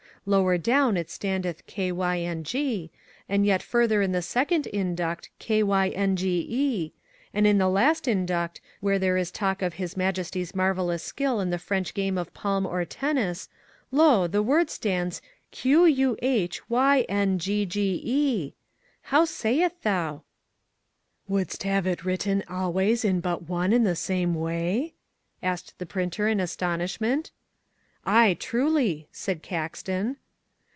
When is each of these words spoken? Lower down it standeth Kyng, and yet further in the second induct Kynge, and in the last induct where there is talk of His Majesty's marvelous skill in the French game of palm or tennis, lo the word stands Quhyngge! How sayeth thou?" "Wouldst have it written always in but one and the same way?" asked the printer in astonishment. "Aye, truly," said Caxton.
Lower 0.27 0.59
down 0.59 0.97
it 0.97 1.09
standeth 1.09 1.65
Kyng, 1.65 2.91
and 3.29 3.43
yet 3.43 3.63
further 3.63 4.03
in 4.03 4.11
the 4.11 4.21
second 4.21 4.67
induct 4.67 5.31
Kynge, 5.39 6.91
and 7.33 7.47
in 7.47 7.57
the 7.57 7.67
last 7.67 8.07
induct 8.07 8.61
where 8.81 8.99
there 8.99 9.17
is 9.17 9.31
talk 9.31 9.63
of 9.63 9.73
His 9.73 9.97
Majesty's 9.97 10.53
marvelous 10.53 11.01
skill 11.01 11.39
in 11.41 11.49
the 11.49 11.57
French 11.57 11.95
game 11.95 12.19
of 12.19 12.31
palm 12.35 12.67
or 12.67 12.85
tennis, 12.85 13.49
lo 13.89 14.27
the 14.27 14.43
word 14.43 14.69
stands 14.69 15.23
Quhyngge! 15.51 16.13
How 19.01 19.25
sayeth 19.25 19.81
thou?" 19.81 20.21
"Wouldst 21.27 21.63
have 21.63 21.87
it 21.87 22.05
written 22.05 22.43
always 22.47 23.03
in 23.03 23.21
but 23.21 23.49
one 23.49 23.73
and 23.73 23.87
the 23.87 23.95
same 23.95 24.35
way?" 24.35 24.93
asked 25.41 25.79
the 25.79 25.87
printer 25.87 26.27
in 26.27 26.39
astonishment. 26.39 27.31
"Aye, 28.03 28.35
truly," 28.39 29.07
said 29.11 29.43
Caxton. 29.43 30.17